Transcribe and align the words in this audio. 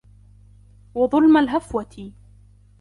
وَظُلْمَ 0.95 1.37
الْهَفْوَةِ 1.37 2.13